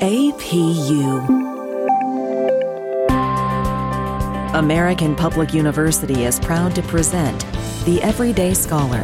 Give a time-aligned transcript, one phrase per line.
[0.00, 1.26] APU.
[4.54, 7.44] American Public University is proud to present
[7.84, 9.02] The Everyday Scholar.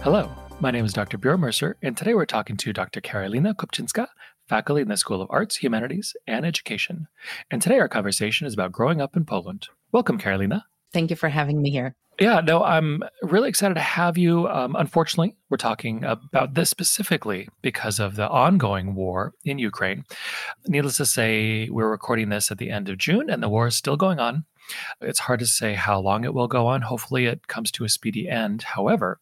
[0.00, 0.30] Hello,
[0.60, 1.18] my name is Dr.
[1.18, 3.00] Bjorn Mercer, and today we're talking to Dr.
[3.00, 4.06] Karolina Kupczynska,
[4.48, 7.08] faculty in the School of Arts, Humanities, and Education.
[7.50, 9.66] And today our conversation is about growing up in Poland.
[9.90, 10.62] Welcome, Karolina.
[10.92, 11.94] Thank you for having me here.
[12.20, 14.46] Yeah, no, I'm really excited to have you.
[14.46, 20.04] Um, unfortunately, we're talking about this specifically because of the ongoing war in Ukraine.
[20.66, 23.76] Needless to say, we're recording this at the end of June and the war is
[23.76, 24.44] still going on.
[25.00, 26.82] It's hard to say how long it will go on.
[26.82, 28.62] Hopefully, it comes to a speedy end.
[28.62, 29.18] However,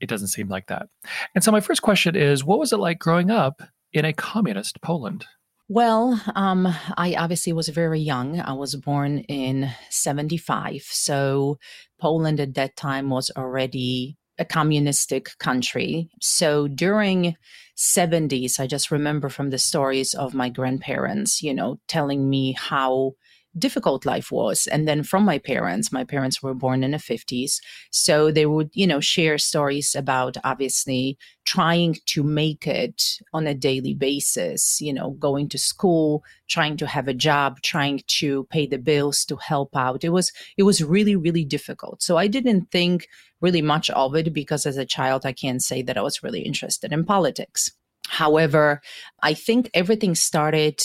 [0.00, 0.88] it doesn't seem like that.
[1.34, 3.62] And so, my first question is what was it like growing up
[3.92, 5.24] in a communist Poland?
[5.68, 8.40] Well, um, I obviously was very young.
[8.40, 10.82] I was born in 75.
[10.82, 11.58] So
[12.00, 16.08] Poland at that time was already a communistic country.
[16.22, 17.36] So during
[17.76, 23.14] 70s, I just remember from the stories of my grandparents, you know, telling me how
[23.56, 24.66] difficult life was.
[24.66, 27.60] And then from my parents my parents were born in the 50s
[27.90, 33.54] so they would you know share stories about obviously trying to make it on a
[33.54, 38.66] daily basis you know going to school trying to have a job trying to pay
[38.66, 40.04] the bills to help out.
[40.04, 42.02] It was it was really really difficult.
[42.02, 43.08] So i didn't think
[43.40, 46.40] really much of it because as a child i can't say that i was really
[46.40, 47.70] interested in politics.
[48.08, 48.80] However,
[49.22, 50.80] I think everything started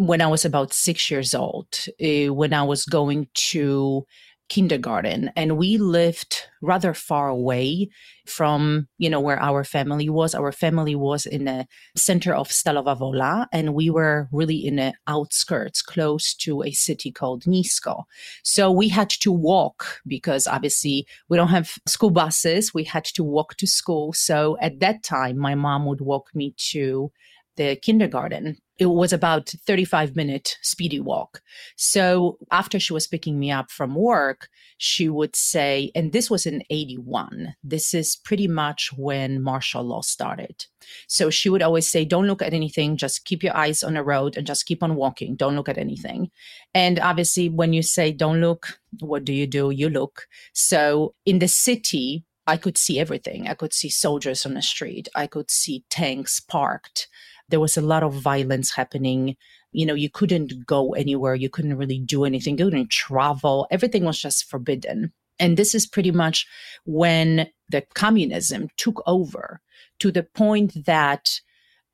[0.00, 1.68] when I was about six years old,
[2.02, 4.06] uh, when I was going to
[4.48, 7.88] kindergarten and we lived rather far away
[8.26, 10.34] from you know where our family was.
[10.34, 14.94] Our family was in the center of Stalowa Wola and we were really in the
[15.06, 18.04] outskirts close to a city called Nisko.
[18.42, 22.72] So we had to walk because obviously we don't have school buses.
[22.72, 24.14] We had to walk to school.
[24.14, 27.12] So at that time my mom would walk me to
[27.56, 31.42] the kindergarten it was about 35 minute speedy walk.
[31.76, 36.46] So after she was picking me up from work she would say and this was
[36.46, 40.64] in 81 this is pretty much when martial law started.
[41.06, 44.02] So she would always say don't look at anything just keep your eyes on the
[44.02, 46.30] road and just keep on walking don't look at anything.
[46.74, 49.70] And obviously when you say don't look what do you do?
[49.70, 50.26] You look.
[50.54, 53.46] So in the city I could see everything.
[53.46, 55.08] I could see soldiers on the street.
[55.14, 57.06] I could see tanks parked
[57.50, 59.36] there was a lot of violence happening.
[59.72, 61.34] You know you couldn't go anywhere.
[61.34, 62.58] You couldn't really do anything.
[62.58, 63.66] You couldn't travel.
[63.70, 65.12] Everything was just forbidden.
[65.38, 66.46] And this is pretty much
[66.84, 69.60] when the communism took over
[70.00, 71.40] to the point that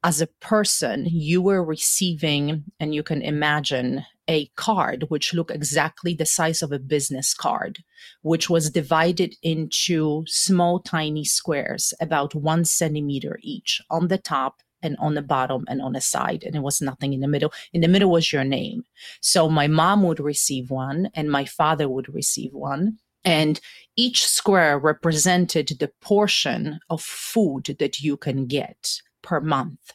[0.02, 6.14] as a person you were receiving and you can imagine a card which looked exactly
[6.14, 7.82] the size of a business card
[8.22, 14.96] which was divided into small tiny squares about one centimeter each on the top and
[14.98, 17.52] on the bottom and on the side and it was nothing in the middle.
[17.72, 18.84] In the middle was your name.
[19.20, 23.60] So my mom would receive one and my father would receive one and
[23.96, 29.92] each square represented the portion of food that you can get per month.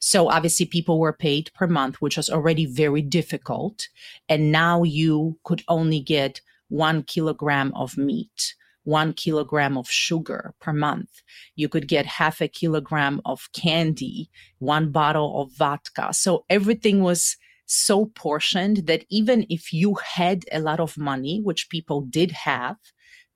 [0.00, 3.88] So obviously people were paid per month which was already very difficult
[4.28, 10.72] and now you could only get one kilogram of meat one kilogram of sugar per
[10.72, 11.22] month.
[11.54, 16.12] You could get half a kilogram of candy, one bottle of vodka.
[16.12, 21.70] So everything was so portioned that even if you had a lot of money, which
[21.70, 22.76] people did have,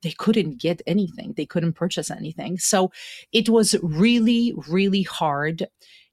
[0.03, 1.33] they couldn't get anything.
[1.35, 2.59] They couldn't purchase anything.
[2.59, 2.91] So
[3.31, 5.67] it was really, really hard.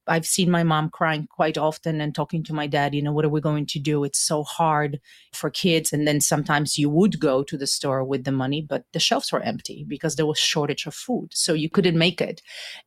[0.06, 3.24] I've seen my mom crying quite often and talking to my dad, you know, what
[3.24, 4.04] are we going to do?
[4.04, 5.00] It's so hard
[5.32, 5.92] for kids.
[5.92, 9.32] And then sometimes you would go to the store with the money, but the shelves
[9.32, 11.28] were empty because there was shortage of food.
[11.32, 12.42] So you couldn't make it.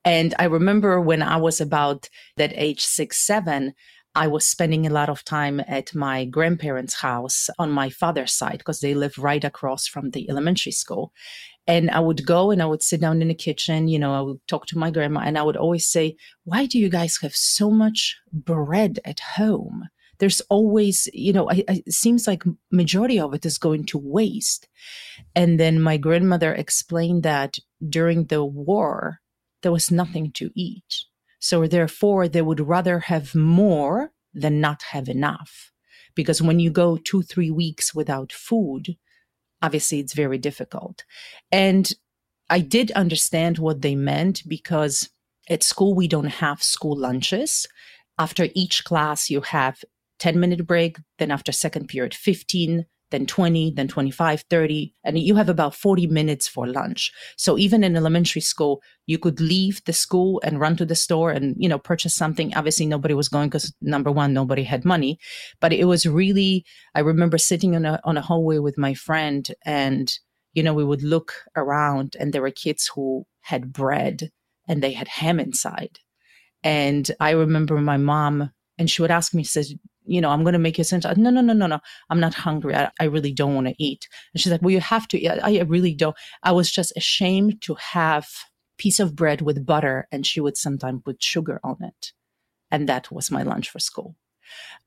[0.06, 3.74] And I remember when I was about that age six, seven,
[4.18, 8.58] I was spending a lot of time at my grandparents' house on my father's side
[8.58, 11.14] because they live right across from the elementary school.
[11.68, 14.22] And I would go and I would sit down in the kitchen, you know, I
[14.22, 16.16] would talk to my grandma and I would always say,
[16.46, 19.90] Why do you guys have so much bread at home?
[20.20, 24.00] There's always, you know, I, I, it seems like majority of it is going to
[24.00, 24.68] waste.
[25.36, 27.58] And then my grandmother explained that
[27.88, 29.20] during the war,
[29.62, 31.06] there was nothing to eat.
[31.40, 35.72] So therefore, they would rather have more than not have enough.
[36.16, 38.96] Because when you go two, three weeks without food,
[39.62, 41.04] obviously it's very difficult.
[41.52, 41.92] And
[42.50, 45.10] I did understand what they meant because
[45.50, 47.68] at school we don't have school lunches.
[48.20, 49.84] After each class, you have
[50.20, 55.36] 10 minute break, then after second period, 15, then 20, then 25, 30, and you
[55.36, 57.12] have about 40 minutes for lunch.
[57.38, 61.32] So even in elementary school, you could leave the school and run to the store
[61.32, 62.54] and, you know, purchase something.
[62.56, 65.20] Obviously, nobody was going because number one, nobody had money.
[65.62, 66.66] But it was really,
[66.96, 70.12] I remember sitting on a, on a hallway with my friend and,
[70.54, 74.32] you know, we would look around and there were kids who had bread
[74.68, 76.00] and they had ham inside.
[76.64, 79.74] And I remember my mom, and she would ask me, says,
[80.08, 81.18] you know, I'm going to make you sandwich.
[81.18, 81.80] No, no, no, no, no.
[82.10, 82.76] I'm not hungry.
[82.76, 84.08] I, I really don't want to eat.
[84.34, 85.26] And she's like, well, you have to.
[85.28, 86.16] I, I really don't.
[86.44, 88.28] I was just ashamed to have
[88.78, 92.14] piece of bread with butter and she would sometimes put sugar on it.
[92.72, 94.16] And that was my lunch for school.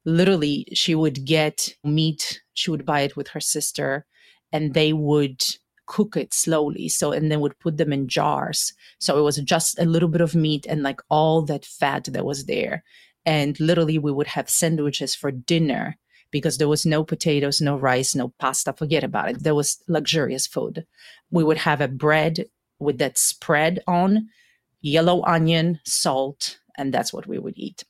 [0.04, 2.42] Literally, she would get meat.
[2.54, 4.06] She would buy it with her sister
[4.52, 5.42] and they would
[5.86, 6.88] cook it slowly.
[6.88, 8.72] So, and then would put them in jars.
[9.00, 12.24] So it was just a little bit of meat and like all that fat that
[12.24, 12.84] was there.
[13.26, 15.96] And literally, we would have sandwiches for dinner
[16.30, 18.72] because there was no potatoes, no rice, no pasta.
[18.72, 19.42] Forget about it.
[19.42, 20.86] There was luxurious food.
[21.30, 22.46] We would have a bread
[22.78, 24.28] with that spread on,
[24.80, 27.84] yellow onion, salt, and that's what we would eat.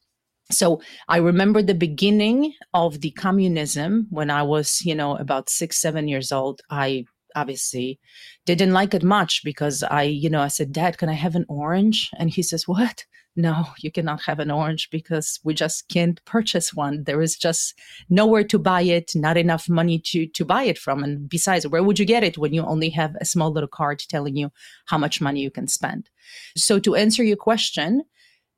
[0.50, 5.80] So I remember the beginning of the communism when I was, you know, about six,
[5.80, 6.60] seven years old.
[6.70, 7.04] I
[7.36, 7.98] obviously
[8.46, 11.46] didn't like it much because I, you know, I said, Dad, can I have an
[11.48, 12.10] orange?
[12.18, 13.04] And he says, What?
[13.36, 17.04] no, you cannot have an orange because we just can't purchase one.
[17.04, 17.74] There is just
[18.08, 21.04] nowhere to buy it, not enough money to, to buy it from.
[21.04, 24.02] And besides, where would you get it when you only have a small little card
[24.08, 24.50] telling you
[24.86, 26.10] how much money you can spend?
[26.56, 28.02] So, to answer your question,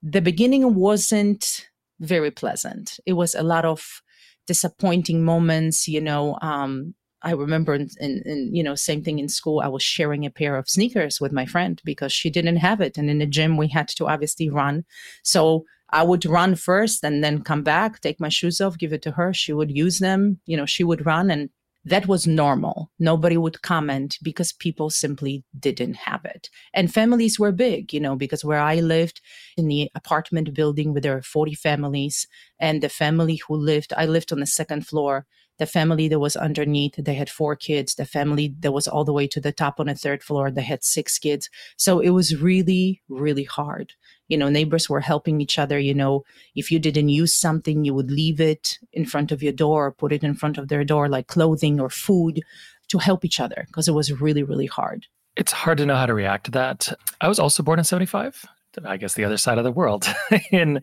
[0.02, 1.68] the beginning wasn't
[2.00, 2.98] very pleasant.
[3.06, 4.02] It was a lot of
[4.46, 9.28] disappointing moments, you know, um, I remember, in, in, in, you know, same thing in
[9.28, 9.60] school.
[9.60, 12.98] I was sharing a pair of sneakers with my friend because she didn't have it,
[12.98, 14.84] and in the gym we had to obviously run.
[15.22, 19.02] So I would run first and then come back, take my shoes off, give it
[19.02, 19.32] to her.
[19.34, 20.40] She would use them.
[20.46, 21.50] You know, she would run, and
[21.84, 22.90] that was normal.
[22.98, 26.48] Nobody would comment because people simply didn't have it.
[26.72, 29.20] And families were big, you know, because where I lived
[29.56, 32.26] in the apartment building where there were 40 families,
[32.58, 35.26] and the family who lived, I lived on the second floor
[35.62, 39.12] the family that was underneath they had four kids the family that was all the
[39.18, 41.48] way to the top on the third floor they had six kids.
[41.76, 43.92] So it was really really hard.
[44.26, 46.24] You know neighbors were helping each other you know
[46.56, 50.12] if you didn't use something you would leave it in front of your door put
[50.12, 52.42] it in front of their door like clothing or food
[52.88, 55.06] to help each other because it was really really hard.
[55.36, 56.80] It's hard to know how to react to that.
[57.20, 58.44] I was also born in 75
[58.84, 60.06] I guess the other side of the world
[60.50, 60.80] in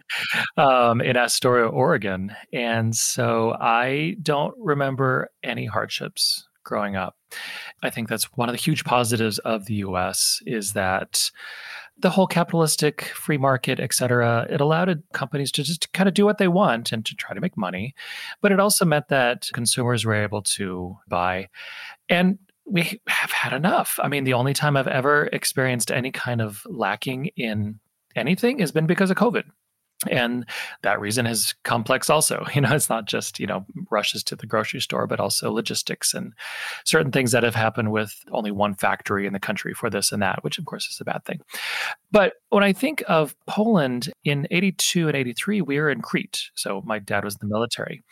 [0.57, 7.15] um, in Astoria, Oregon, and so I don't remember any hardships growing up.
[7.81, 10.41] I think that's one of the huge positives of the U.S.
[10.45, 11.31] is that
[11.97, 16.25] the whole capitalistic free market, et cetera, it allowed companies to just kind of do
[16.25, 17.93] what they want and to try to make money.
[18.41, 21.49] But it also meant that consumers were able to buy.
[22.07, 22.39] And
[22.69, 23.99] we have had enough.
[24.01, 27.79] I mean, the only time I've ever experienced any kind of lacking in
[28.15, 29.43] anything has been because of COVID
[30.07, 30.45] and
[30.81, 34.45] that reason is complex also you know it's not just you know rushes to the
[34.45, 36.33] grocery store but also logistics and
[36.85, 40.21] certain things that have happened with only one factory in the country for this and
[40.21, 41.39] that which of course is a bad thing.
[42.11, 46.49] But when i think of poland in 82 and 83 we were in crete.
[46.55, 48.03] So my dad was in the military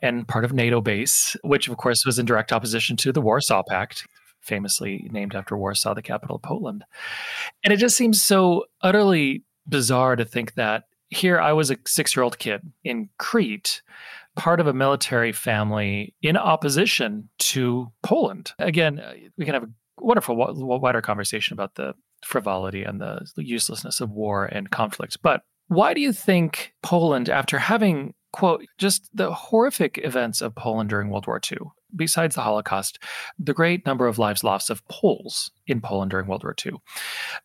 [0.00, 3.62] and part of nato base which of course was in direct opposition to the warsaw
[3.62, 4.06] pact
[4.40, 6.84] famously named after warsaw the capital of poland.
[7.62, 12.16] And it just seems so utterly bizarre to think that here I was a six
[12.16, 13.82] year old kid in Crete,
[14.36, 18.52] part of a military family in opposition to Poland.
[18.58, 24.00] Again, uh, we can have a wonderful, wider conversation about the frivolity and the uselessness
[24.00, 25.18] of war and conflict.
[25.22, 30.90] But why do you think Poland, after having, quote, just the horrific events of Poland
[30.90, 31.58] during World War II,
[31.94, 32.98] besides the Holocaust,
[33.38, 36.72] the great number of lives lost of Poles in Poland during World War II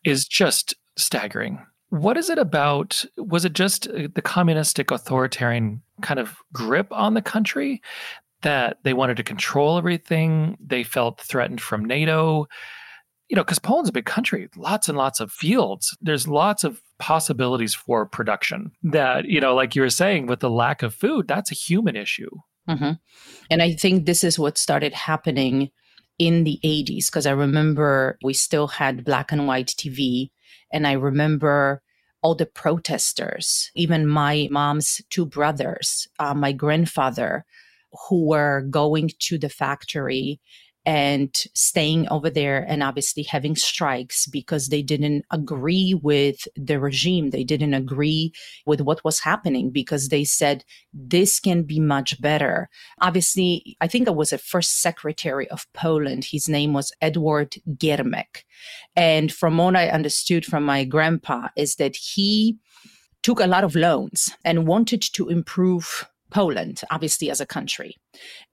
[0.04, 1.64] is just staggering.
[1.90, 3.04] What is it about?
[3.16, 7.80] Was it just uh, the communistic authoritarian kind of grip on the country
[8.42, 10.56] that they wanted to control everything?
[10.60, 12.46] They felt threatened from NATO.
[13.28, 15.96] You know, because Poland's a big country, lots and lots of fields.
[16.00, 20.50] There's lots of possibilities for production that, you know, like you were saying, with the
[20.50, 22.30] lack of food, that's a human issue.
[22.68, 22.92] Mm-hmm.
[23.50, 25.70] And I think this is what started happening
[26.18, 30.30] in the 80s, because I remember we still had black and white TV
[30.72, 31.82] and I remember
[32.22, 37.44] all the protesters, even my mom's two brothers, uh, my grandfather,
[38.08, 40.40] who were going to the factory
[40.86, 47.30] and staying over there and obviously having strikes because they didn't agree with the regime.
[47.30, 48.32] They didn't agree
[48.66, 50.64] with what was happening because they said
[50.94, 52.70] this can be much better.
[53.00, 56.26] Obviously, I think it was the first secretary of Poland.
[56.30, 58.44] His name was Edward Gierek.
[58.94, 62.58] And from what I understood from my grandpa is that he
[63.24, 67.96] took a lot of loans and wanted to improve Poland, obviously, as a country.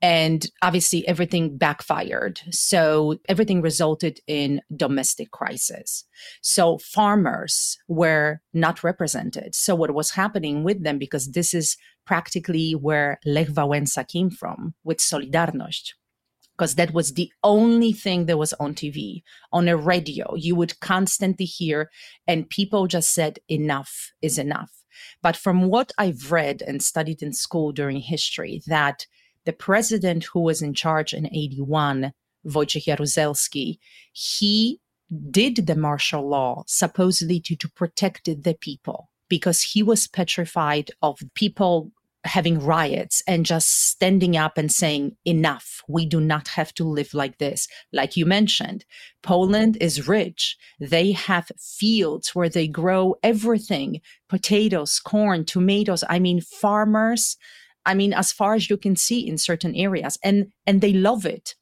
[0.02, 2.40] And obviously, everything backfired.
[2.50, 6.06] So, everything resulted in domestic crisis.
[6.42, 9.54] So, farmers were not represented.
[9.54, 11.76] So, what was happening with them, because this is
[12.06, 15.92] practically where Lech Wałęsa came from with Solidarność
[16.56, 19.24] because that was the only thing that was on TV.
[19.52, 21.90] On a radio, you would constantly hear,
[22.28, 24.83] and people just said, enough is enough.
[25.22, 29.06] But from what I've read and studied in school during history, that
[29.46, 32.14] the president who was in charge in 81,
[32.46, 33.78] Wojciech Jaruzelski,
[34.12, 34.80] he
[35.30, 41.20] did the martial law supposedly to, to protect the people because he was petrified of
[41.36, 41.92] people
[42.26, 47.14] having riots and just standing up and saying, enough, we do not have to live
[47.14, 47.68] like this.
[47.92, 48.86] Like you mentioned,
[49.22, 50.58] Poland is rich.
[50.80, 56.04] They have fields where they grow everything potatoes, corn, tomatoes.
[56.10, 57.38] I mean, farmers.
[57.86, 61.26] I mean, as far as you can see in certain areas, and and they love
[61.26, 61.56] it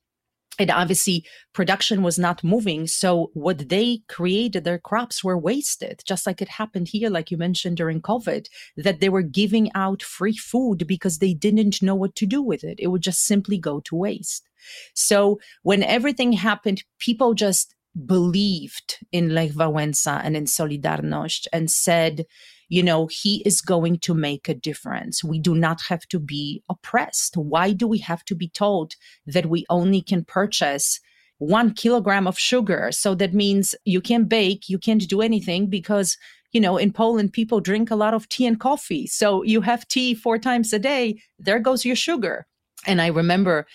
[0.61, 6.25] and obviously production was not moving so what they created their crops were wasted just
[6.25, 10.37] like it happened here like you mentioned during covid that they were giving out free
[10.37, 12.79] food because they didn't know what to do with it.
[12.79, 14.49] It would just simply go to waste.
[14.93, 17.75] So when everything happened people just
[18.05, 22.25] believed in Lech Wałęsa and in Solidarność and said
[22.71, 25.25] you know, he is going to make a difference.
[25.25, 27.35] We do not have to be oppressed.
[27.35, 28.93] Why do we have to be told
[29.25, 31.01] that we only can purchase
[31.37, 32.87] one kilogram of sugar?
[32.93, 36.17] So that means you can't bake, you can't do anything because
[36.53, 39.05] you know, in Poland, people drink a lot of tea and coffee.
[39.07, 41.21] So you have tea four times a day.
[41.39, 42.45] There goes your sugar.
[42.85, 43.67] And I remember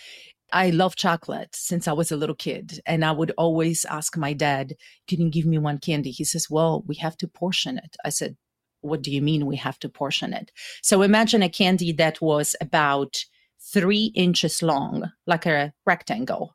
[0.53, 2.81] I love chocolate since I was a little kid.
[2.87, 4.75] And I would always ask my dad,
[5.07, 6.11] Can you give me one candy?
[6.11, 7.97] He says, Well, we have to portion it.
[8.05, 8.37] I said,
[8.87, 10.51] what do you mean we have to portion it?
[10.83, 13.25] So imagine a candy that was about
[13.61, 16.55] three inches long, like a rectangle.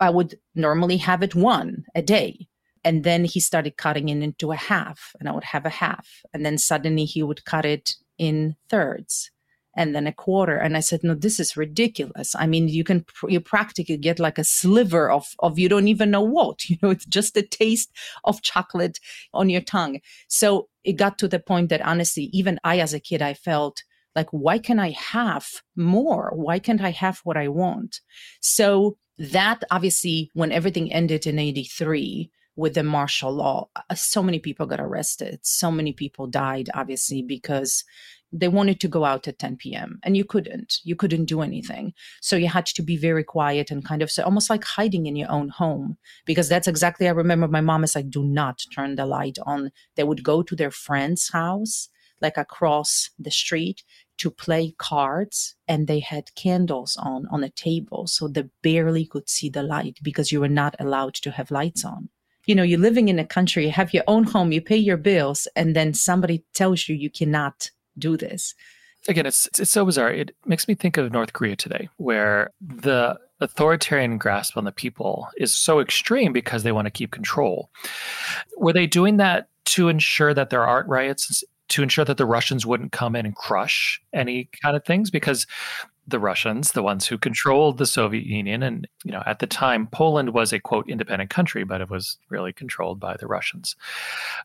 [0.00, 2.48] I would normally have it one a day.
[2.84, 6.08] And then he started cutting it into a half, and I would have a half.
[6.32, 9.30] And then suddenly he would cut it in thirds
[9.76, 10.56] and then a quarter.
[10.56, 12.34] And I said, no, this is ridiculous.
[12.34, 16.10] I mean, you can, you practically get like a sliver of, of you don't even
[16.10, 17.90] know what, you know, it's just a taste
[18.24, 18.98] of chocolate
[19.32, 20.00] on your tongue.
[20.28, 23.82] So it got to the point that honestly, even I, as a kid, I felt
[24.14, 26.32] like, why can I have more?
[26.34, 28.00] Why can't I have what I want?
[28.40, 34.38] So that obviously, when everything ended in 83, with the martial law, uh, so many
[34.38, 35.38] people got arrested.
[35.42, 37.84] So many people died, obviously, because
[38.38, 39.98] they wanted to go out at 10 p.m.
[40.02, 40.78] and you couldn't.
[40.84, 41.94] You couldn't do anything.
[42.20, 45.16] So you had to be very quiet and kind of so almost like hiding in
[45.16, 48.96] your own home because that's exactly I remember my mom is like, do not turn
[48.96, 49.72] the light on.
[49.94, 51.88] They would go to their friend's house,
[52.20, 53.82] like across the street,
[54.18, 59.28] to play cards and they had candles on on a table so they barely could
[59.28, 62.08] see the light because you were not allowed to have lights on
[62.46, 64.96] you know you're living in a country you have your own home you pay your
[64.96, 68.54] bills and then somebody tells you you cannot do this.
[69.08, 70.10] Again, it's it's so bizarre.
[70.10, 75.28] It makes me think of North Korea today, where the authoritarian grasp on the people
[75.36, 77.70] is so extreme because they want to keep control.
[78.56, 82.64] Were they doing that to ensure that there aren't riots, to ensure that the Russians
[82.66, 85.10] wouldn't come in and crush any kind of things?
[85.10, 85.46] Because
[86.06, 88.62] the Russians, the ones who controlled the Soviet Union.
[88.62, 92.18] And, you know, at the time, Poland was a quote independent country, but it was
[92.28, 93.74] really controlled by the Russians.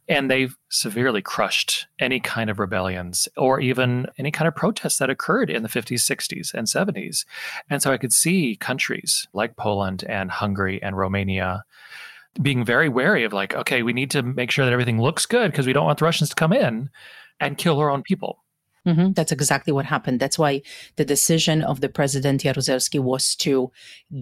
[0.07, 5.09] And they severely crushed any kind of rebellions or even any kind of protests that
[5.09, 7.25] occurred in the 50s, 60s, and 70s.
[7.69, 11.63] And so I could see countries like Poland and Hungary and Romania
[12.41, 15.51] being very wary of like, okay, we need to make sure that everything looks good
[15.51, 16.89] because we don't want the Russians to come in
[17.39, 18.40] and kill our own people.
[18.87, 19.11] Mm-hmm.
[19.11, 20.19] That's exactly what happened.
[20.19, 20.63] That's why
[20.95, 23.71] the decision of the president Jaruzelski was to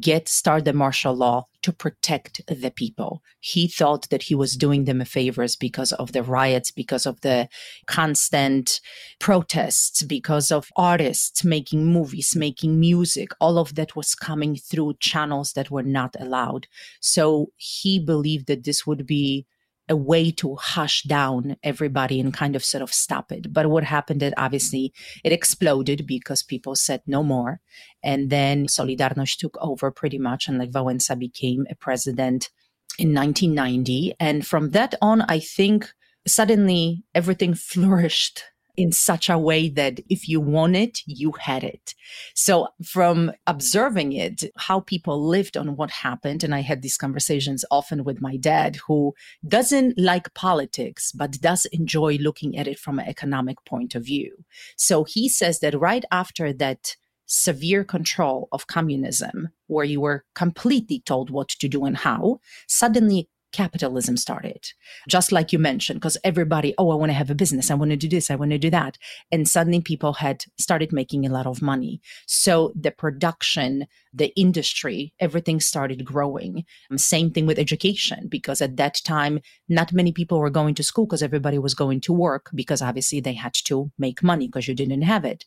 [0.01, 3.23] get start the martial law to protect the people.
[3.39, 7.21] He thought that he was doing them a favors because of the riots, because of
[7.21, 7.47] the
[7.85, 8.81] constant
[9.19, 13.29] protests, because of artists making movies, making music.
[13.39, 16.67] All of that was coming through channels that were not allowed.
[16.99, 19.45] So he believed that this would be
[19.89, 23.51] a way to hush down everybody and kind of sort of stop it.
[23.51, 24.93] But what happened is obviously
[25.23, 27.59] it exploded because people said no more.
[28.03, 32.49] And then Solidarność took over pretty much, and Lech Wałęsa became a president
[32.97, 34.13] in 1990.
[34.19, 35.91] And from that on, I think
[36.27, 38.43] suddenly everything flourished
[38.79, 41.93] in such a way that if you want it, you had it.
[42.33, 47.65] So from observing it, how people lived on what happened, and I had these conversations
[47.69, 49.13] often with my dad, who
[49.45, 54.45] doesn't like politics, but does enjoy looking at it from an economic point of view.
[54.77, 56.95] So he says that right after that
[57.25, 63.27] severe control of communism, where you were completely told what to do and how, suddenly
[63.51, 64.71] capitalism started
[65.07, 67.71] just like you mentioned because everybody oh i want to have a business.
[67.71, 68.29] I want to do this.
[68.29, 68.97] I want to do that.
[69.31, 72.01] And suddenly people had started making a lot of money.
[72.27, 76.65] So the production the industry everything started growing.
[76.95, 81.05] Same thing with education because at that time not many people were going to school
[81.05, 84.73] because everybody was going to work because obviously they had to make money because you
[84.73, 85.45] didn't have it.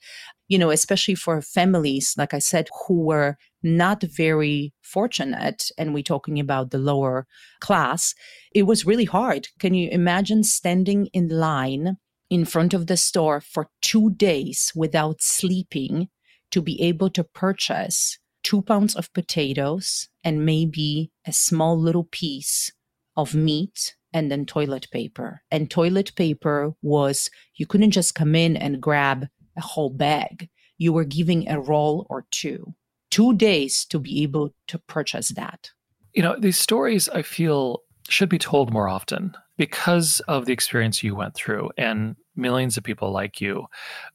[0.49, 6.03] You know especially for families like i said who were not very fortunate, and we're
[6.03, 7.27] talking about the lower
[7.61, 8.15] class,
[8.55, 9.49] it was really hard.
[9.59, 11.97] Can you imagine standing in line
[12.31, 16.09] in front of the store for two days without sleeping
[16.51, 22.73] to be able to purchase two pounds of potatoes and maybe a small little piece
[23.17, 25.43] of meat and then toilet paper.
[25.51, 29.27] And toilet paper was, you couldn't just come in and grab
[29.57, 30.49] a whole bag.
[30.79, 32.75] You were giving a roll or two
[33.13, 35.71] two days to be able to purchase that.
[36.15, 41.05] You know, these stories I feel should be told more often because of the experience
[41.05, 43.67] you went through and millions of people like you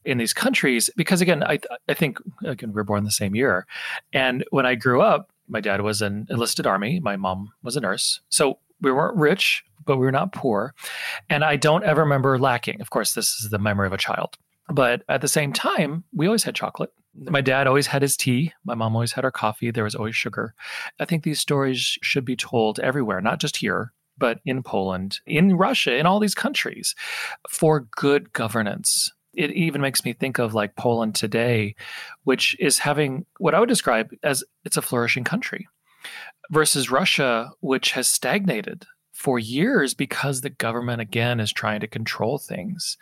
[0.04, 0.90] in these countries.
[0.96, 3.66] Because again, I, I think, again, we are born the same year.
[4.12, 7.80] And when I grew up, my dad was an enlisted army, my mom was a
[7.80, 8.20] nurse.
[8.28, 10.74] So we weren't rich, but we were not poor.
[11.30, 12.80] And I don't ever remember lacking.
[12.80, 14.36] Of course, this is the memory of a child.
[14.68, 16.92] But at the same time, we always had chocolate.
[17.24, 18.52] My dad always had his tea.
[18.64, 19.70] My mom always had her coffee.
[19.70, 20.54] There was always sugar.
[21.00, 25.56] I think these stories should be told everywhere, not just here, but in Poland, in
[25.56, 26.94] Russia, in all these countries
[27.48, 29.12] for good governance.
[29.34, 31.74] It even makes me think of like Poland today,
[32.24, 35.68] which is having what I would describe as it's a flourishing country
[36.50, 42.38] versus Russia, which has stagnated for years because the government again is trying to control
[42.38, 42.96] things.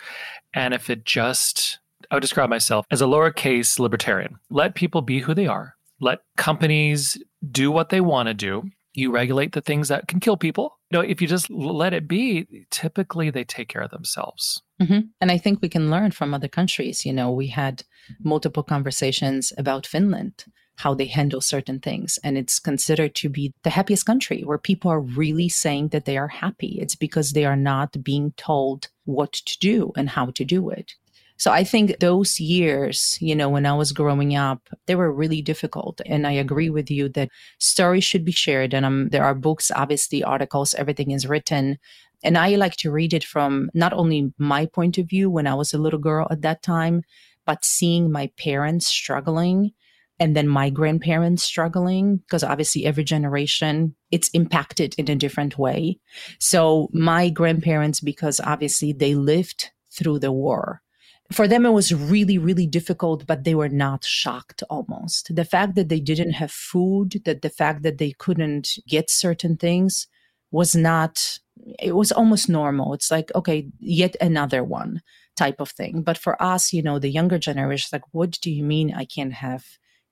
[0.55, 1.79] And if it just
[2.11, 4.37] I would describe myself as a lowercase libertarian.
[4.51, 5.75] Let people be who they are.
[6.01, 7.17] Let companies
[7.51, 8.65] do what they want to do.
[8.93, 10.79] You regulate the things that can kill people.
[10.91, 14.63] You know, if you just let it be, typically they take care of themselves.
[14.81, 15.01] Mm-hmm.
[15.21, 17.05] And I think we can learn from other countries.
[17.05, 17.83] You know, we had
[18.23, 20.45] multiple conversations about Finland
[20.77, 22.19] how they handle certain things.
[22.23, 26.19] And it's considered to be the happiest country where people are really saying that they
[26.19, 26.79] are happy.
[26.81, 30.93] It's because they are not being told what to do and how to do it.
[31.37, 35.43] So I think those years, you know, when I was growing up, they were really
[35.43, 36.01] difficult.
[36.07, 38.73] And I agree with you that stories should be shared.
[38.73, 41.79] And um, there are books, obviously, articles, everything is written.
[42.25, 45.55] And I like to read it from not only my point of view when I
[45.55, 47.03] was a little girl at that time,
[47.45, 49.73] but seeing my parents struggling
[50.19, 55.99] and then my grandparents struggling because obviously every generation it's impacted in a different way
[56.39, 60.83] so my grandparents because obviously they lived through the war
[61.33, 65.35] for them it was really really difficult but they were not shocked almost.
[65.35, 69.57] The fact that they didn't have food that the fact that they couldn't get certain
[69.57, 70.07] things
[70.51, 71.39] was not
[71.79, 72.95] it was almost normal.
[72.95, 75.03] It's like okay yet another one
[75.37, 76.03] type of thing.
[76.03, 79.35] But for us you know the younger generation like what do you mean i can't
[79.35, 79.65] have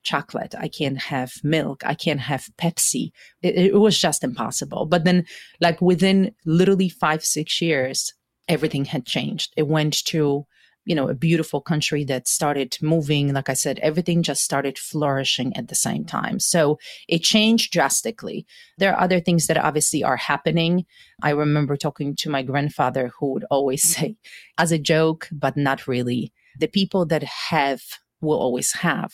[0.04, 0.54] chocolate?
[0.56, 1.82] I can't have milk?
[1.84, 3.10] I can't have pepsi?
[3.42, 4.86] It, it was just impossible.
[4.86, 5.24] But then
[5.60, 8.12] like within literally five six years
[8.46, 9.52] everything had changed.
[9.56, 10.46] It went to
[10.84, 13.32] you know a beautiful country that started moving.
[13.32, 16.38] Like i said everything just started flourishing at the same time.
[16.38, 18.46] So it changed drastically.
[18.78, 20.84] There are other things that obviously are happening.
[21.22, 24.16] I remember talking to my grandfather who would always say
[24.58, 27.82] as a joke but not really the people that have
[28.20, 29.12] will always have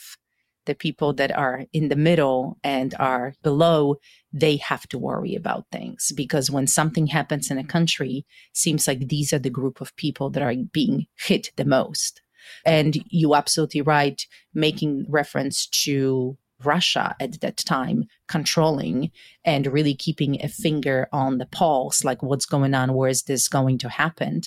[0.65, 3.97] the people that are in the middle and are below
[4.33, 6.11] they have to worry about things.
[6.15, 10.29] Because when something happens in a country seems like these are the group of people
[10.29, 12.21] that are being hit the most.
[12.65, 19.11] And you absolutely right making reference to Russia at that time controlling
[19.43, 22.93] and really keeping a finger on the pulse like what's going on?
[22.93, 24.41] Where is this going to happen?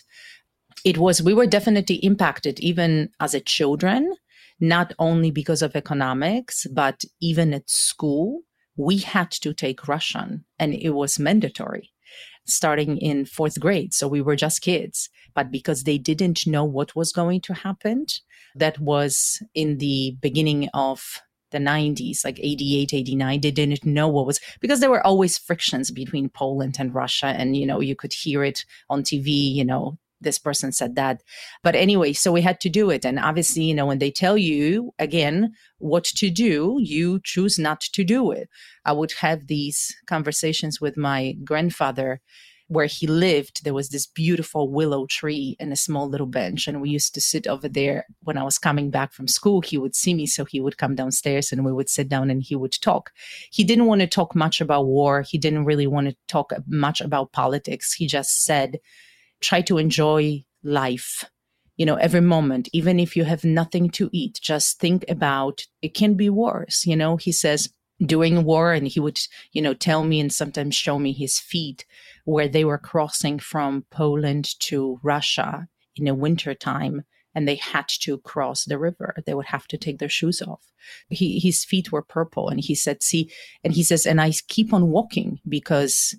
[0.85, 4.15] It was we were definitely impacted even as a children
[4.69, 8.41] not only because of economics, but even at school,
[8.77, 11.91] we had to take Russian and it was mandatory.
[12.47, 13.95] starting in fourth grade.
[13.95, 15.09] So we were just kids.
[15.35, 18.07] But because they didn't know what was going to happen,
[18.55, 24.27] that was in the beginning of the 90s, like 88, 89, they didn't know what
[24.27, 27.27] was because there were always frictions between Poland and Russia.
[27.27, 31.23] And, you know, you could hear it on TV, you know, this person said that.
[31.63, 33.05] But anyway, so we had to do it.
[33.05, 37.81] And obviously, you know, when they tell you again what to do, you choose not
[37.81, 38.49] to do it.
[38.85, 42.21] I would have these conversations with my grandfather
[42.69, 46.67] where he lived, there was this beautiful willow tree and a small little bench.
[46.67, 49.61] And we used to sit over there when I was coming back from school.
[49.61, 52.43] He would see me, so he would come downstairs and we would sit down and
[52.43, 53.11] he would talk.
[53.51, 55.23] He didn't want to talk much about war.
[55.23, 57.93] He didn't really want to talk much about politics.
[57.93, 58.79] He just said,
[59.45, 61.25] try to enjoy life
[61.77, 65.95] you know every moment even if you have nothing to eat just think about it
[65.95, 67.17] can be worse you know?
[67.17, 67.69] He says
[68.05, 69.21] during war and he would
[69.53, 71.85] you know tell me and sometimes show me his feet
[72.25, 77.05] where they were crossing from poland to russia in the winter time
[77.35, 79.15] and they had to cross the river.
[79.27, 80.73] They would have to take their shoes off.
[81.09, 83.31] He, his feet were purple and he said see
[83.63, 86.15] and he says and i keep on walking because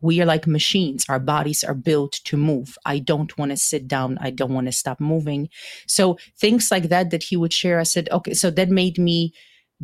[0.00, 1.04] we are like machines.
[1.08, 2.78] Our bodies are built to move.
[2.84, 4.18] I don't want to sit down.
[4.20, 5.48] I don't want to stop moving.
[5.86, 9.32] So things like that that he would share, I said, okay, so that made me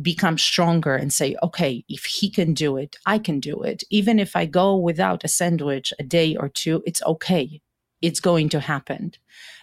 [0.01, 3.83] become stronger and say, okay, if he can do it, I can do it.
[3.89, 7.61] Even if I go without a sandwich a day or two, it's okay.
[8.01, 9.13] It's going to happen.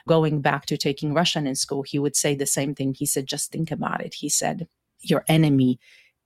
[0.08, 2.94] Going back to taking Russian in school, he would say the same thing.
[2.94, 4.14] He said, just think about it.
[4.14, 4.68] He said,
[5.00, 5.78] your enemy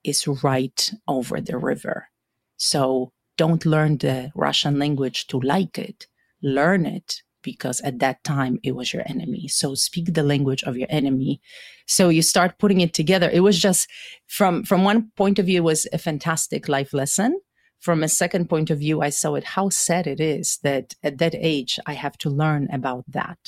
[0.05, 2.09] is right over the river.
[2.57, 6.07] So don't learn the Russian language to like it.
[6.43, 9.47] Learn it because at that time it was your enemy.
[9.49, 11.41] So speak the language of your enemy.
[11.87, 13.31] So you start putting it together.
[13.33, 13.89] It was just
[14.27, 17.41] from from one point of view, it was a fantastic life lesson.
[17.79, 21.19] From a second point of view, I saw it how sad it is that at
[21.19, 23.39] that age I have to learn about that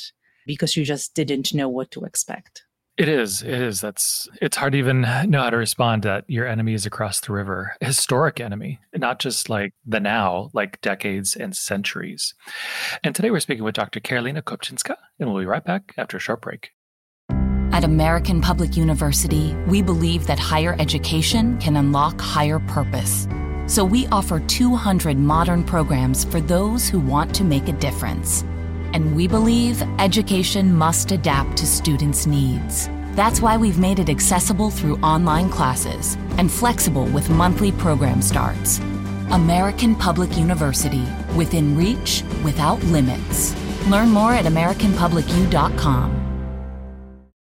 [0.46, 2.62] because you just didn't know what to expect.
[2.98, 3.42] It is.
[3.42, 3.80] It is.
[3.80, 4.28] That's.
[4.42, 7.76] It's hard to even know how to respond that your enemy is across the river,
[7.80, 12.34] historic enemy, not just like the now, like decades and centuries.
[13.04, 14.00] And today we're speaking with Dr.
[14.00, 16.70] Karolina Kupczynska, and we'll be right back after a short break.
[17.70, 23.28] At American Public University, we believe that higher education can unlock higher purpose.
[23.68, 28.42] So we offer 200 modern programs for those who want to make a difference
[28.92, 32.88] and we believe education must adapt to students' needs.
[33.12, 38.78] That's why we've made it accessible through online classes and flexible with monthly program starts.
[39.30, 41.04] American Public University,
[41.36, 43.54] within reach, without limits.
[43.88, 46.14] Learn more at AmericanPublicU.com.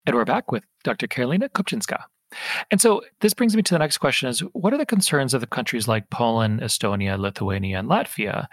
[0.05, 1.07] And we're back with Dr.
[1.07, 2.03] Karolina Kupczynska.
[2.71, 5.41] And so this brings me to the next question is what are the concerns of
[5.41, 8.47] the countries like Poland, Estonia, Lithuania, and Latvia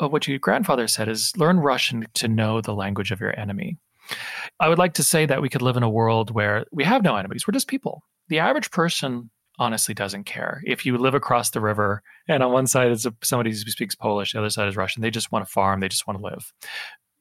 [0.00, 3.78] what your grandfather said is learn Russian to know the language of your enemy.
[4.60, 7.02] I would like to say that we could live in a world where we have
[7.02, 7.46] no enemies.
[7.46, 8.02] We're just people.
[8.28, 10.62] The average person honestly doesn't care.
[10.64, 14.32] If you live across the river and on one side is somebody who speaks Polish,
[14.32, 16.52] the other side is Russian, they just want to farm, they just want to live.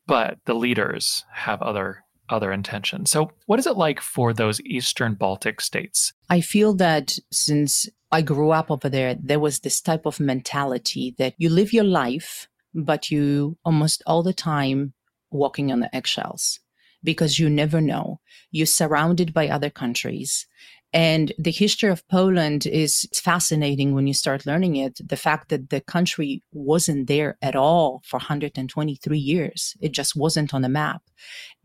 [0.06, 3.10] But the leaders have other other intentions.
[3.10, 6.12] So what is it like for those Eastern Baltic states?
[6.30, 11.16] I feel that since I grew up over there, there was this type of mentality
[11.18, 14.94] that you live your life but you almost all the time
[15.32, 16.60] walking on the eggshells
[17.04, 18.20] because you never know.
[18.52, 20.46] You're surrounded by other countries.
[20.94, 25.00] And the history of Poland is fascinating when you start learning it.
[25.06, 30.54] The fact that the country wasn't there at all for 123 years, it just wasn't
[30.54, 31.02] on the map.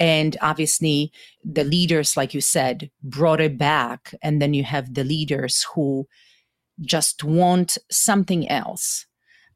[0.01, 1.13] And obviously,
[1.45, 4.13] the leaders, like you said, brought it back.
[4.23, 6.09] And then you have the leaders who
[6.81, 9.07] just want something else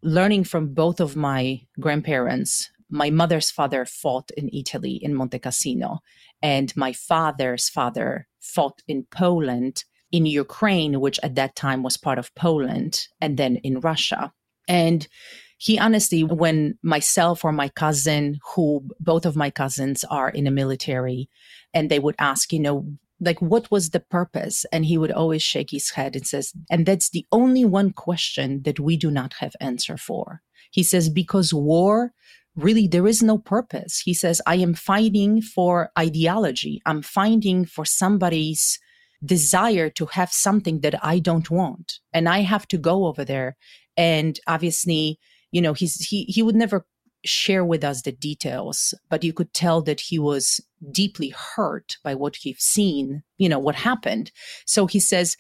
[0.07, 5.99] learning from both of my grandparents, my mother's father fought in Italy, in Monte Cassino,
[6.40, 12.19] and my father's father fought in Poland, in Ukraine, which at that time was part
[12.19, 14.33] of Poland, and then in Russia.
[14.69, 15.09] And
[15.59, 20.51] he honestly, when myself or my cousin, who both of my cousins are in the
[20.53, 21.29] military,
[21.75, 22.87] and they would ask, you know,
[23.20, 24.66] like what was the purpose?
[24.72, 28.62] And he would always shake his head and says and that's the only one question
[28.62, 30.42] that we do not have answer for.
[30.70, 32.12] He says because war
[32.55, 34.00] really there is no purpose.
[34.00, 36.81] He says i am fighting for ideology.
[36.87, 38.79] I'm fighting for somebody's
[39.24, 42.00] desire to have something that i don't want.
[42.12, 43.57] And i have to go over there.
[43.96, 45.18] And obviously
[45.52, 46.85] you know he's he he would never
[47.24, 50.61] share with us the details, but you could tell that he was
[50.92, 54.31] deeply hurt by what he'd seen, you know, what happened.
[54.64, 55.37] So he says,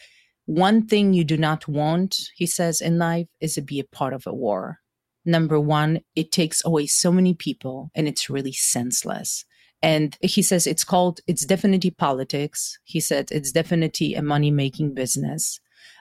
[0.46, 4.12] one thing you do not want, he says, in life is to be a part
[4.12, 4.78] of a war.
[5.24, 9.44] Number one, it takes away so many people and it's really senseless.
[9.82, 12.78] And he says it's called, it's definitely politics.
[12.84, 15.60] He said it's definitely a money making business.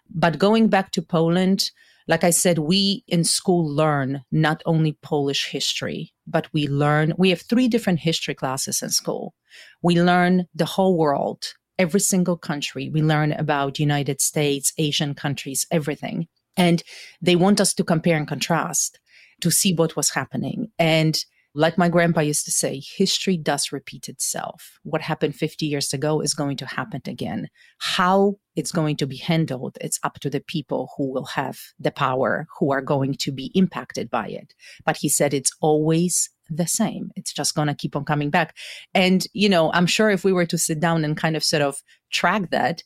[0.10, 1.72] But going back to Poland,
[2.08, 7.30] like I said, we in school learn not only Polish history, but we learn, we
[7.32, 9.34] have three different history classes in school.
[9.82, 12.90] We learn the whole world, every single country.
[12.90, 16.28] We learn about United States, Asian countries, everything.
[16.58, 16.84] And
[17.22, 19.00] they want us to compare and contrast
[19.42, 20.72] to see what was happening.
[20.80, 21.18] And
[21.56, 24.78] like my grandpa used to say, history does repeat itself.
[24.84, 27.48] What happened 50 years ago is going to happen again.
[27.78, 31.92] How it's going to be handled, it's up to the people who will have the
[31.92, 34.54] power, who are going to be impacted by it.
[34.86, 37.12] But he said it's always the same.
[37.16, 38.56] It's just going to keep on coming back.
[38.94, 41.62] And, you know, I'm sure if we were to sit down and kind of sort
[41.62, 42.84] of track that,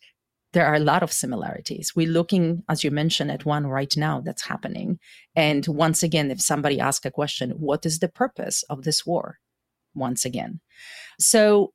[0.53, 1.93] there are a lot of similarities.
[1.95, 4.99] We're looking, as you mentioned, at one right now that's happening.
[5.35, 9.37] And once again, if somebody asks a question, what is the purpose of this war?
[9.93, 10.59] Once again.
[11.19, 11.73] So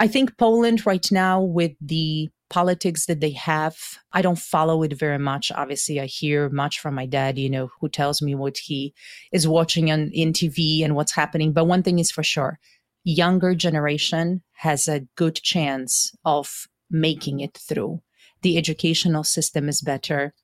[0.00, 3.76] I think Poland right now, with the politics that they have,
[4.12, 5.50] I don't follow it very much.
[5.54, 8.94] Obviously, I hear much from my dad, you know, who tells me what he
[9.32, 11.52] is watching on in TV and what's happening.
[11.52, 12.58] But one thing is for sure
[13.04, 18.02] younger generation has a good chance of making it through.
[18.42, 20.34] The educational system is better.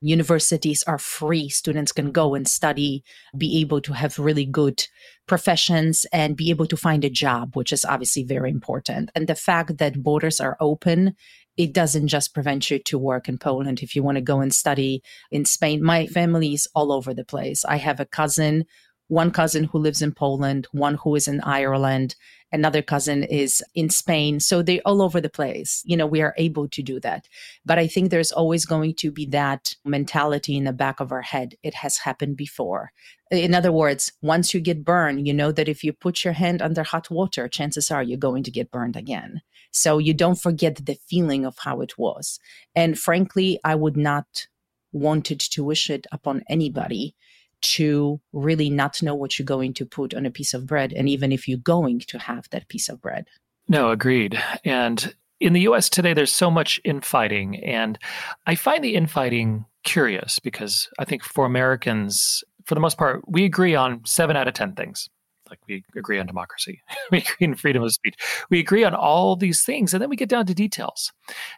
[0.00, 1.50] Universities are free.
[1.50, 3.04] Students can go and study,
[3.36, 4.86] be able to have really good
[5.26, 9.10] professions and be able to find a job, which is obviously very important.
[9.14, 11.14] And the fact that borders are open,
[11.58, 13.82] it doesn't just prevent you to work in Poland.
[13.82, 17.24] If you want to go and study in Spain, my family is all over the
[17.24, 17.64] place.
[17.66, 18.64] I have a cousin
[19.10, 22.14] one cousin who lives in Poland, one who is in Ireland,
[22.52, 24.38] another cousin is in Spain.
[24.38, 25.82] So they're all over the place.
[25.84, 27.26] You know, we are able to do that.
[27.66, 31.22] But I think there's always going to be that mentality in the back of our
[31.22, 31.56] head.
[31.64, 32.92] It has happened before.
[33.32, 36.62] In other words, once you get burned, you know that if you put your hand
[36.62, 39.42] under hot water, chances are you're going to get burned again.
[39.72, 42.38] So you don't forget the feeling of how it was.
[42.76, 44.46] And frankly, I would not
[44.92, 47.16] wanted to wish it upon anybody
[47.62, 51.08] to really not know what you're going to put on a piece of bread, and
[51.08, 53.28] even if you're going to have that piece of bread.
[53.68, 54.42] No, agreed.
[54.64, 57.62] And in the US today, there's so much infighting.
[57.64, 57.98] And
[58.46, 63.44] I find the infighting curious because I think for Americans, for the most part, we
[63.44, 65.08] agree on seven out of 10 things.
[65.48, 68.14] Like we agree on democracy, we agree on freedom of speech,
[68.50, 71.12] we agree on all these things, and then we get down to details.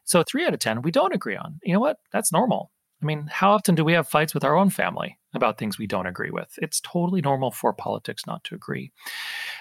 [0.05, 1.61] So three out of 10, we don't agree on.
[1.63, 1.99] You know what?
[2.11, 2.71] That's normal.
[3.03, 5.87] I mean, how often do we have fights with our own family about things we
[5.87, 6.59] don't agree with?
[6.59, 8.93] It's totally normal for politics not to agree.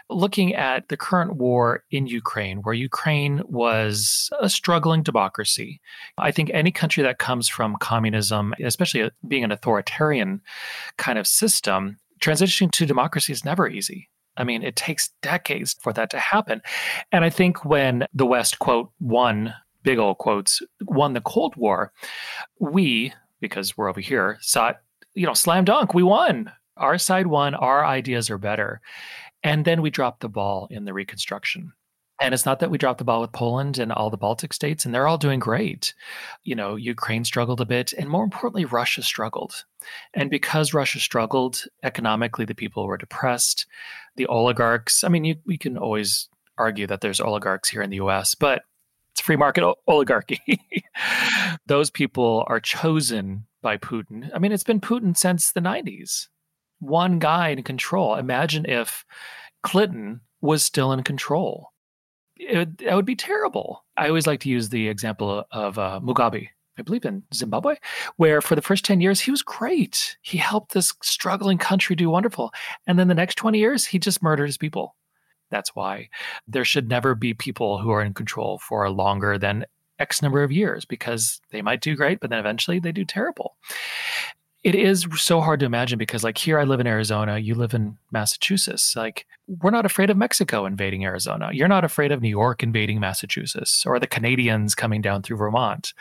[0.10, 5.82] Looking at the current war in Ukraine, where Ukraine was a struggling democracy,
[6.18, 10.42] I think any country that comes from communism, especially being an authoritarian
[10.98, 14.10] kind of system, transitioning to democracy is never easy.
[14.38, 16.62] I mean, it takes decades for that to happen.
[17.12, 19.54] And I think when the West, quote, won
[19.84, 21.92] big old quotes, won the Cold War,
[22.60, 24.78] we, because we're over here, it,
[25.14, 25.94] you know, slam dunk.
[25.94, 26.52] We won.
[26.78, 27.56] Our side won.
[27.56, 28.82] Our ideas are better.
[29.44, 31.74] And then we dropped the ball in the reconstruction.
[32.22, 34.86] And it's not that we dropped the ball with Poland and all the Baltic states,
[34.86, 35.96] and they're all doing great.
[36.44, 39.66] You know, Ukraine struggled a bit, and more importantly, Russia struggled.
[40.14, 43.66] And because Russia struggled economically, the people were depressed.
[44.18, 47.96] The oligarchs, I mean, you, we can always argue that there's oligarchs here in the
[47.96, 48.62] US, but
[49.14, 50.40] it's free market oligarchy.
[51.66, 54.30] Those people are chosen by Putin.
[54.34, 56.28] I mean, it's been Putin since the 90s.
[56.80, 58.16] One guy in control.
[58.16, 59.06] Imagine if
[59.64, 61.72] Clinton was still in control.
[62.38, 63.86] It, it would be terrible.
[63.98, 67.76] I always like to use the example of uh, Mugabe, I believe in Zimbabwe,
[68.18, 70.18] where for the first 10 years, he was great.
[70.22, 72.52] He helped this struggling country do wonderful.
[72.88, 74.96] And then the next 20 years, he just murdered his people.
[75.52, 76.10] That's why
[76.48, 79.66] there should never be people who are in control for longer than
[80.02, 83.56] X number of years because they might do great, but then eventually they do terrible.
[84.64, 87.74] It is so hard to imagine because, like, here I live in Arizona, you live
[87.74, 88.96] in Massachusetts.
[88.96, 91.50] Like, we're not afraid of Mexico invading Arizona.
[91.52, 95.94] You're not afraid of New York invading Massachusetts or the Canadians coming down through Vermont.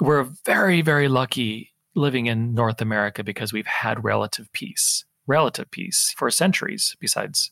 [0.00, 6.14] We're very, very lucky living in North America because we've had relative peace relative peace
[6.16, 7.50] for centuries besides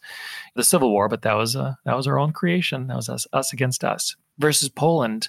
[0.54, 3.26] the civil war but that was uh, that was our own creation that was us,
[3.34, 5.28] us against us versus poland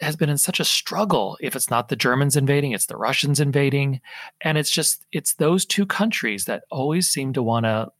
[0.00, 3.40] has been in such a struggle if it's not the germans invading it's the russians
[3.40, 4.00] invading
[4.40, 7.90] and it's just it's those two countries that always seem to want to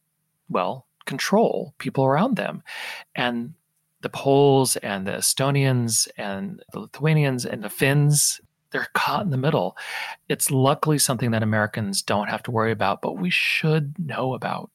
[0.49, 2.63] well control people around them
[3.15, 3.55] and
[4.01, 9.37] the poles and the estonians and the lithuanians and the finns They're caught in the
[9.39, 9.77] middle.
[10.29, 14.71] It's luckily something that Americans don't have to worry about, but we should know about.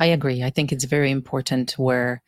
[0.00, 0.42] I agree.
[0.42, 2.22] I think it's very important where,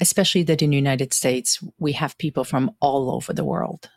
[0.00, 3.88] especially that in the United States, we have people from all over the world.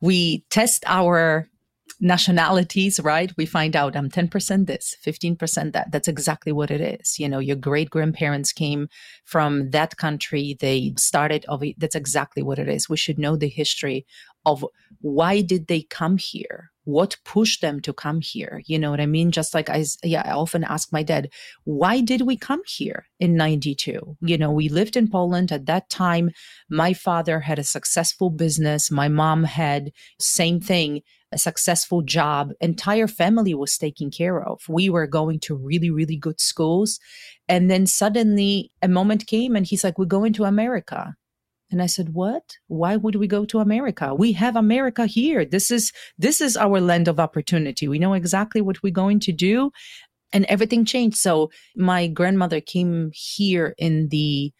[0.00, 1.48] We test our
[2.00, 3.32] nationalities, right?
[3.36, 5.92] We find out um, I'm 10% this, 15% that.
[5.92, 7.18] That's exactly what it is.
[7.18, 8.88] You know, your great grandparents came
[9.24, 10.56] from that country.
[10.58, 11.78] They started of it.
[11.78, 12.88] That's exactly what it is.
[12.88, 14.06] We should know the history
[14.46, 14.64] of
[15.00, 16.70] why did they come here?
[16.90, 18.62] What pushed them to come here?
[18.66, 19.30] You know what I mean?
[19.30, 21.28] Just like I, yeah, I often ask my dad,
[21.64, 24.16] why did we come here in 92?
[24.20, 26.30] You know, we lived in Poland at that time.
[26.68, 28.90] My father had a successful business.
[28.90, 34.90] My mom had same thing a successful job entire family was taken care of we
[34.90, 36.98] were going to really really good schools
[37.48, 41.14] and then suddenly a moment came and he's like we're going to america
[41.70, 42.56] and I said, "What?
[42.68, 44.14] Why would we go to America?
[44.14, 45.44] We have America here.
[45.44, 47.88] This is this is our land of opportunity.
[47.88, 49.70] We know exactly what we're going to do."
[50.32, 51.16] And everything changed.
[51.16, 54.52] So my grandmother came here in the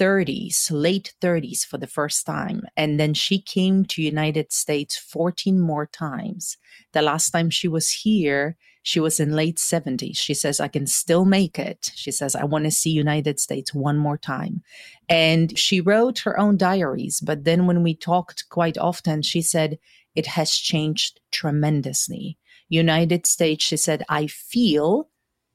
[0.00, 2.62] 30s, late 30s for the first time.
[2.76, 6.56] And then she came to United States 14 more times.
[6.92, 10.18] The last time she was here, she was in late 70s.
[10.18, 11.92] She says, I can still make it.
[11.94, 14.62] She says, I want to see United States one more time.
[15.08, 17.20] And she wrote her own diaries.
[17.20, 19.78] But then when we talked quite often, she said,
[20.14, 22.38] it has changed tremendously.
[22.68, 25.08] United States, she said, I feel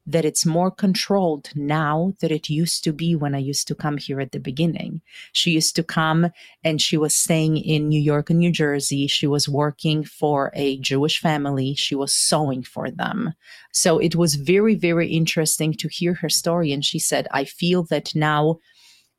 [0.07, 3.97] that it's more controlled now than it used to be when I used to come
[3.97, 5.01] here at the beginning.
[5.33, 6.31] She used to come
[6.63, 9.07] and she was staying in New York and New Jersey.
[9.07, 11.75] She was working for a Jewish family.
[11.75, 13.33] She was sewing for them.
[13.73, 16.71] So it was very, very interesting to hear her story.
[16.71, 18.59] And she said, I feel that now,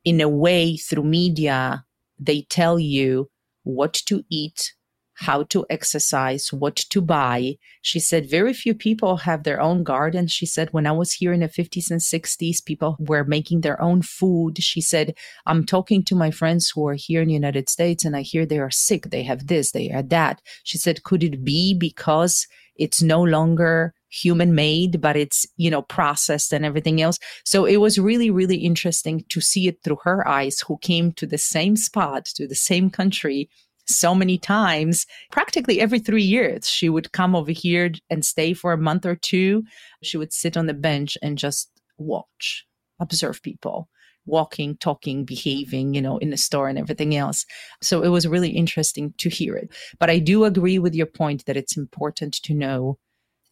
[0.03, 1.85] in a way, through media,
[2.17, 3.29] they tell you
[3.63, 4.73] what to eat,
[5.19, 7.57] how to exercise, what to buy.
[7.81, 10.27] She said very few people have their own garden.
[10.27, 13.81] She said when I was here in the 50s and 60s, people were making their
[13.81, 14.63] own food.
[14.63, 15.13] She said,
[15.45, 18.45] I'm talking to my friends who are here in the United States and I hear
[18.45, 19.09] they are sick.
[19.09, 20.41] They have this, they have that.
[20.63, 25.81] She said, could it be because it's no longer human made, but it's, you know,
[25.81, 27.19] processed and everything else.
[27.43, 31.27] So it was really, really interesting to see it through her eyes, who came to
[31.27, 33.49] the same spot, to the same country
[33.89, 36.69] so many times, practically every three years.
[36.69, 39.63] She would come over here and stay for a month or two.
[40.03, 42.65] She would sit on the bench and just watch,
[42.99, 43.89] observe people
[44.25, 47.45] walking, talking, behaving, you know, in the store and everything else.
[47.81, 49.69] So it was really interesting to hear it.
[49.99, 52.99] But I do agree with your point that it's important to know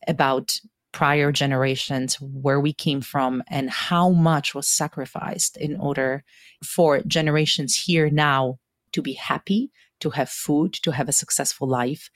[0.08, 0.60] about
[0.94, 6.24] prior generations, where we came from, and how much was sacrificed in order
[6.64, 8.58] for generations here now
[8.94, 9.70] to be happy,
[10.00, 12.10] to have food, to have a successful life.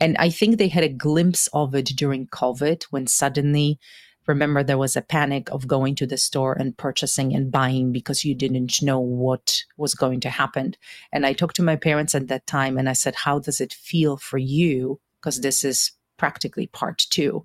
[0.00, 3.78] And I think they had a glimpse of it during COVID when suddenly,
[4.26, 8.24] remember, there was a panic of going to the store and purchasing and buying because
[8.24, 10.74] you didn't know what was going to happen.
[11.12, 13.72] And I talked to my parents at that time and I said, How does it
[13.72, 15.00] feel for you?
[15.20, 17.44] Because this is practically part two.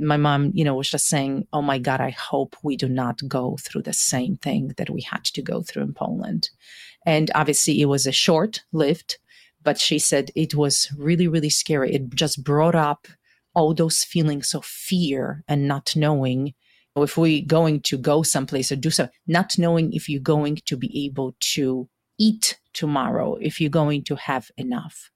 [0.00, 3.20] My mom, you know, was just saying, Oh my God, I hope we do not
[3.28, 6.50] go through the same thing that we had to go through in Poland.
[7.06, 9.18] And obviously, it was a short lived,
[9.62, 11.94] but she said it was really, really scary.
[11.94, 13.06] It just brought up
[13.54, 16.54] all those feelings of fear and not knowing
[16.96, 20.76] if we're going to go someplace or do something, not knowing if you're going to
[20.76, 25.10] be able to eat tomorrow, if you're going to have enough.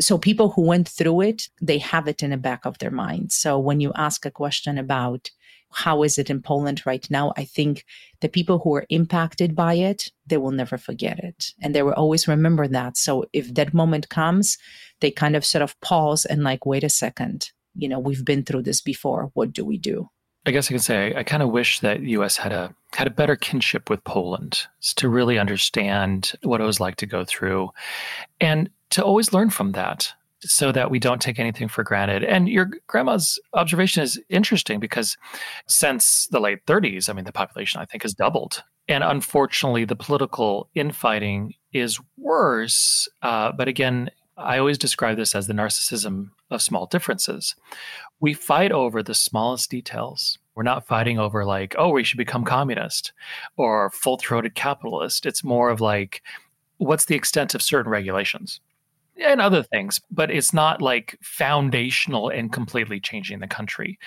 [0.00, 3.32] So people who went through it, they have it in the back of their mind.
[3.32, 5.30] So when you ask a question about
[5.70, 7.32] how is it in Poland right now?
[7.36, 7.84] I think
[8.20, 11.52] the people who are impacted by it, they will never forget it.
[11.60, 12.96] And they will always remember that.
[12.96, 14.56] So if that moment comes,
[15.00, 18.44] they kind of sort of pause and like, wait a second, you know, we've been
[18.44, 19.30] through this before.
[19.34, 20.08] What do we do?
[20.46, 22.38] I guess I can say I, I kind of wish that U.S.
[22.38, 26.96] had a had a better kinship with Poland to really understand what it was like
[26.96, 27.70] to go through,
[28.40, 32.22] and to always learn from that so that we don't take anything for granted.
[32.22, 35.16] And your grandma's observation is interesting because
[35.66, 38.62] since the late 30s, I mean, the population I think has doubled.
[38.88, 43.08] And unfortunately, the political infighting is worse.
[43.20, 47.56] Uh, but again, I always describe this as the narcissism of small differences.
[48.20, 50.38] We fight over the smallest details.
[50.54, 53.12] We're not fighting over, like, oh, we should become communist
[53.56, 55.26] or full throated capitalist.
[55.26, 56.22] It's more of like,
[56.78, 58.60] what's the extent of certain regulations?
[59.20, 63.98] And other things, but it's not like foundational and completely changing the country.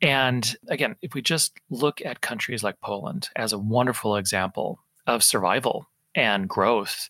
[0.00, 5.24] And again, if we just look at countries like Poland as a wonderful example of
[5.24, 7.08] survival and growth,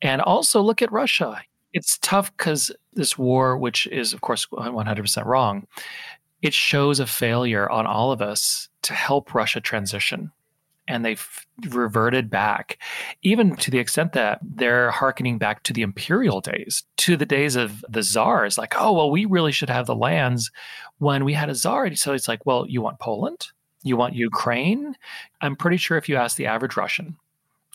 [0.00, 1.42] and also look at Russia.
[1.72, 5.66] it's tough because this war, which is, of course, 100% wrong,
[6.42, 10.32] it shows a failure on all of us to help Russia transition.
[10.88, 12.78] And they've reverted back,
[13.22, 17.54] even to the extent that they're hearkening back to the imperial days, to the days
[17.54, 18.58] of the czars.
[18.58, 20.50] Like, oh, well, we really should have the lands
[20.98, 21.94] when we had a czar.
[21.94, 23.46] So it's like, well, you want Poland?
[23.84, 24.96] You want Ukraine?
[25.40, 27.16] I'm pretty sure if you ask the average Russian,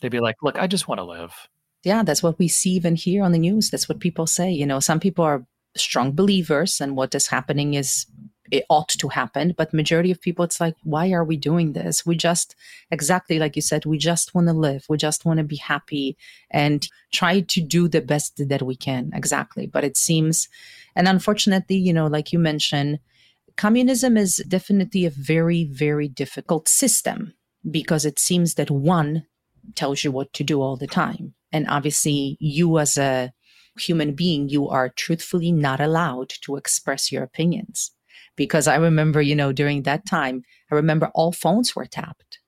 [0.01, 1.33] they'd be like, look, I just want to live
[1.87, 3.69] yeah, that's what we see even here on the news.
[3.69, 4.51] That's what people say.
[4.51, 5.45] You know, some people are
[5.75, 8.05] strong believers and what is happening is
[8.51, 12.05] it ought to happen but majority of people it's like why are we doing this?
[12.05, 12.55] We just
[12.91, 16.17] exactly like you said we just want to live we just want to be happy
[16.51, 19.67] and try to do the best that we can exactly.
[19.67, 20.47] But it seems
[20.95, 22.99] and unfortunately you know like you mentioned
[23.55, 27.33] communism is definitely a very very difficult system
[27.69, 29.25] because it seems that one
[29.75, 31.33] tells you what to do all the time.
[31.51, 33.33] And obviously, you as a
[33.79, 37.91] human being, you are truthfully not allowed to express your opinions.
[38.37, 42.39] Because I remember, you know, during that time, I remember all phones were tapped.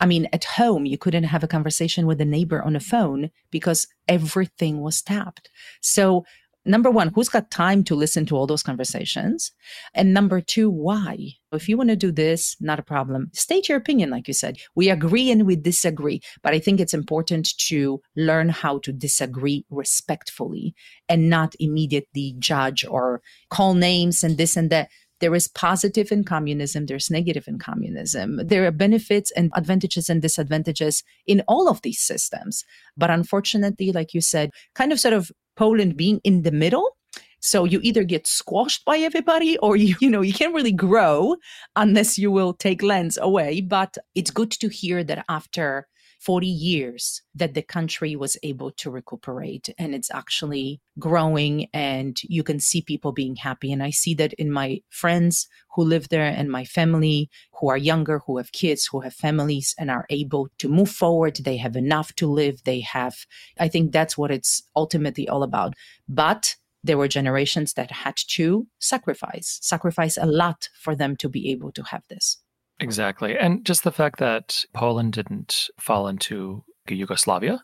[0.00, 3.30] I mean, at home, you couldn't have a conversation with a neighbor on a phone
[3.50, 5.50] because everything was tapped.
[5.80, 6.24] So
[6.64, 9.50] number one, who's got time to listen to all those conversations?
[9.94, 11.16] And number two, why?
[11.52, 13.30] If you want to do this, not a problem.
[13.32, 14.58] State your opinion, like you said.
[14.74, 16.20] We agree and we disagree.
[16.42, 20.74] But I think it's important to learn how to disagree respectfully
[21.08, 24.90] and not immediately judge or call names and this and that.
[25.20, 28.40] There is positive in communism, there's negative in communism.
[28.44, 32.64] There are benefits and advantages and disadvantages in all of these systems.
[32.96, 36.96] But unfortunately, like you said, kind of sort of Poland being in the middle.
[37.40, 41.36] So you either get squashed by everybody or you, you know, you can't really grow
[41.76, 43.60] unless you will take lands away.
[43.60, 45.86] But it's good to hear that after
[46.18, 52.42] 40 years that the country was able to recuperate and it's actually growing and you
[52.42, 53.72] can see people being happy.
[53.72, 57.76] And i see that in my friends who live there and my family who are
[57.76, 61.36] younger who have kids who have families and are able to move forward.
[61.36, 62.64] They have enough to live.
[62.64, 63.16] They have
[63.58, 65.74] i think that's what it's ultimately all about.
[66.08, 71.50] But there were generations that had to sacrifice sacrifice a lot for them to be
[71.50, 72.38] able to have this
[72.80, 73.36] Exactly.
[73.36, 77.62] And just the fact that Poland didn't fall into Yugoslavia,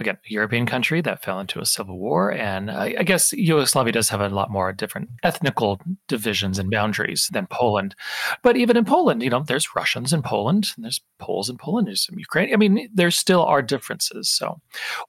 [0.00, 2.32] again, a European country that fell into a civil war.
[2.32, 7.28] And I, I, guess Yugoslavia does have a lot more different ethnical divisions and boundaries
[7.32, 7.94] than Poland.
[8.42, 11.88] But even in Poland, you know, there's Russians in Poland, and there's Poles in Poland,
[11.88, 12.52] there's some Ukraine.
[12.52, 14.28] I mean, there still are differences.
[14.28, 14.60] So,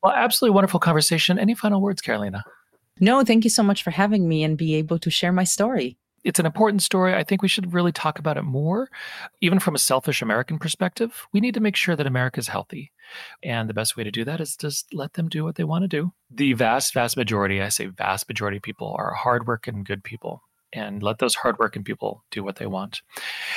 [0.01, 1.37] well, absolutely wonderful conversation.
[1.37, 2.41] Any final words, Karolina?
[2.99, 5.97] No, thank you so much for having me and be able to share my story
[6.23, 7.13] it's an important story.
[7.13, 8.89] I think we should really talk about it more.
[9.41, 12.91] Even from a selfish American perspective, we need to make sure that America is healthy.
[13.43, 15.83] And the best way to do that is just let them do what they want
[15.83, 16.13] to do.
[16.29, 20.43] The vast, vast majority, I say vast majority of people, are hardworking, good people.
[20.71, 23.01] And let those hardworking people do what they want.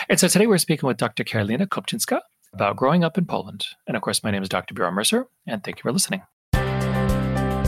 [0.09, 1.25] And so today we're speaking with Dr.
[1.25, 2.21] Karolina Kopczynska
[2.55, 3.67] about growing up in Poland.
[3.87, 4.73] And of course, my name is Dr.
[4.73, 6.23] Bjorn Mercer, and thank you for listening.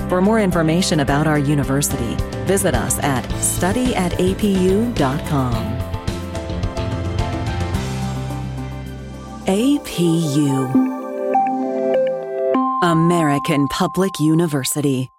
[0.08, 5.54] For more information about our university, visit us at studyatapu.com.
[9.46, 10.94] APU
[12.82, 15.10] American Public University